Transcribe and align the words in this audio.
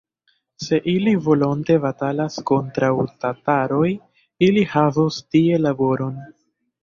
Se 0.67 0.77
ili 0.93 1.11
volonte 1.27 1.75
batalas 1.83 2.37
kontraŭ 2.51 2.89
tataroj, 3.25 3.91
ili 4.49 4.63
havos 4.73 5.19
tie 5.35 5.63
laboron! 5.69 6.19